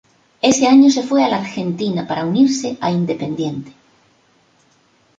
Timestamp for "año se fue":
0.67-1.23